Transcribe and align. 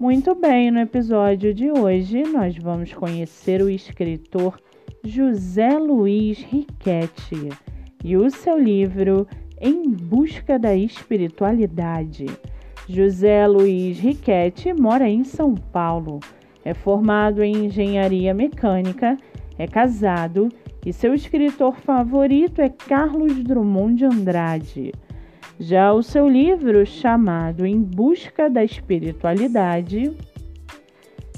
Muito 0.00 0.32
bem, 0.32 0.70
no 0.70 0.78
episódio 0.78 1.52
de 1.52 1.72
hoje 1.72 2.22
nós 2.22 2.56
vamos 2.56 2.94
conhecer 2.94 3.60
o 3.60 3.68
escritor 3.68 4.56
José 5.02 5.76
Luiz 5.76 6.38
Riquetti 6.38 7.48
e 8.04 8.16
o 8.16 8.30
seu 8.30 8.56
livro 8.56 9.26
Em 9.60 9.90
Busca 9.90 10.56
da 10.56 10.72
Espiritualidade. 10.72 12.26
José 12.88 13.44
Luiz 13.48 13.98
Riquetti 13.98 14.72
mora 14.72 15.08
em 15.08 15.24
São 15.24 15.56
Paulo, 15.56 16.20
é 16.64 16.72
formado 16.72 17.42
em 17.42 17.66
engenharia 17.66 18.32
mecânica, 18.32 19.16
é 19.58 19.66
casado 19.66 20.48
e 20.86 20.92
seu 20.92 21.12
escritor 21.12 21.74
favorito 21.74 22.62
é 22.62 22.68
Carlos 22.68 23.34
Drummond 23.42 23.96
de 23.96 24.04
Andrade. 24.04 24.92
Já 25.60 25.92
o 25.92 26.04
seu 26.04 26.28
livro, 26.28 26.86
chamado 26.86 27.66
Em 27.66 27.80
Busca 27.80 28.48
da 28.48 28.62
Espiritualidade, 28.62 30.12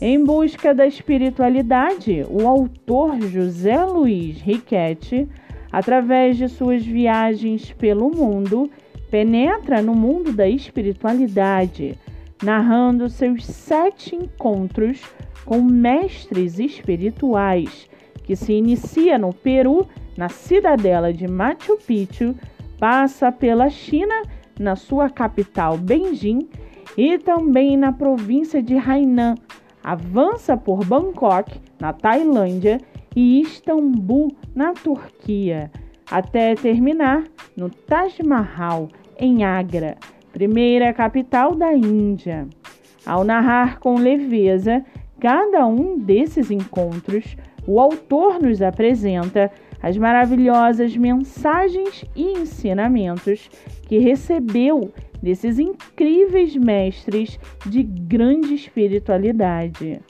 em 0.00 0.22
busca 0.22 0.74
da 0.74 0.86
espiritualidade, 0.86 2.24
o 2.28 2.46
autor 2.46 3.18
José 3.20 3.82
Luiz 3.82 4.40
Riquetti, 4.40 5.26
através 5.72 6.36
de 6.36 6.48
suas 6.48 6.84
viagens 6.84 7.72
pelo 7.72 8.10
mundo, 8.10 8.70
penetra 9.10 9.80
no 9.80 9.94
mundo 9.94 10.32
da 10.32 10.46
espiritualidade, 10.46 11.98
narrando 12.42 13.08
seus 13.08 13.44
sete 13.46 14.14
encontros 14.14 15.02
com 15.46 15.62
mestres 15.62 16.58
espirituais, 16.58 17.88
que 18.24 18.36
se 18.36 18.52
inicia 18.52 19.18
no 19.18 19.32
Peru, 19.32 19.86
na 20.16 20.28
cidadela 20.28 21.12
de 21.12 21.26
Machu 21.26 21.78
Picchu, 21.86 22.34
passa 22.78 23.30
pela 23.32 23.68
China, 23.68 24.22
na 24.58 24.76
sua 24.76 25.10
capital 25.10 25.76
Beijing, 25.76 26.48
e 26.96 27.18
também 27.18 27.76
na 27.76 27.92
província 27.92 28.62
de 28.62 28.76
Hainan, 28.76 29.34
avança 29.82 30.56
por 30.56 30.84
Bangkok, 30.84 31.60
na 31.80 31.92
Tailândia, 31.92 32.80
e 33.14 33.40
Istambul, 33.40 34.34
na 34.54 34.74
Turquia, 34.74 35.70
até 36.10 36.54
terminar 36.54 37.24
no 37.56 37.70
Taj 37.70 38.22
Mahal, 38.22 38.88
em 39.18 39.44
Agra, 39.44 39.96
primeira 40.32 40.92
capital 40.92 41.54
da 41.54 41.72
Índia. 41.72 42.46
Ao 43.06 43.24
narrar 43.24 43.78
com 43.78 43.94
leveza 43.94 44.84
cada 45.18 45.66
um 45.66 45.98
desses 45.98 46.50
encontros, 46.50 47.36
o 47.66 47.80
autor 47.80 48.40
nos 48.40 48.60
apresenta 48.60 49.50
as 49.86 49.96
maravilhosas 49.96 50.96
mensagens 50.96 52.04
e 52.16 52.32
ensinamentos 52.32 53.48
que 53.86 54.00
recebeu 54.00 54.92
desses 55.22 55.60
incríveis 55.60 56.56
mestres 56.56 57.38
de 57.64 57.84
grande 57.84 58.52
espiritualidade. 58.52 60.00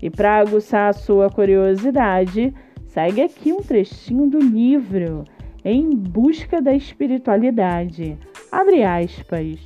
E 0.00 0.08
para 0.08 0.38
aguçar 0.38 0.90
a 0.90 0.92
sua 0.92 1.28
curiosidade, 1.28 2.54
segue 2.86 3.20
aqui 3.20 3.52
um 3.52 3.60
trechinho 3.60 4.30
do 4.30 4.38
livro 4.38 5.24
Em 5.64 5.90
Busca 5.90 6.62
da 6.62 6.72
Espiritualidade. 6.72 8.16
Abre 8.52 8.84
aspas. 8.84 9.58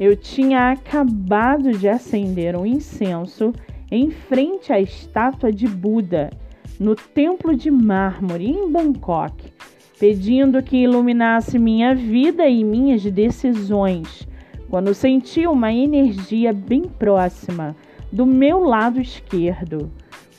Eu 0.00 0.16
tinha 0.16 0.72
acabado 0.72 1.70
de 1.70 1.88
acender 1.88 2.56
um 2.56 2.66
incenso 2.66 3.52
em 3.92 4.10
frente 4.10 4.72
à 4.72 4.80
estátua 4.80 5.52
de 5.52 5.68
Buda 5.68 6.30
no 6.78 6.94
templo 6.94 7.56
de 7.56 7.70
mármore 7.70 8.46
em 8.46 8.70
Bangkok, 8.70 9.52
pedindo 9.98 10.62
que 10.62 10.76
iluminasse 10.76 11.58
minha 11.58 11.94
vida 11.94 12.48
e 12.48 12.62
minhas 12.62 13.02
decisões, 13.02 14.28
quando 14.70 14.94
senti 14.94 15.46
uma 15.46 15.72
energia 15.72 16.52
bem 16.52 16.82
próxima 16.82 17.74
do 18.12 18.24
meu 18.24 18.60
lado 18.60 19.00
esquerdo. 19.00 19.90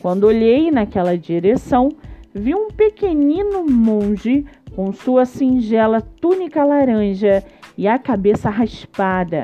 Quando 0.02 0.26
olhei 0.26 0.72
naquela 0.72 1.18
direção, 1.18 1.90
vi 2.34 2.56
um 2.56 2.70
pequenino 2.70 3.66
monge 3.66 4.46
com 4.76 4.94
sua 4.94 5.26
singela 5.26 6.02
túnica 6.02 6.64
laranja 6.64 7.44
e 7.78 7.88
a 7.88 8.00
cabeça 8.00 8.50
raspada. 8.50 9.44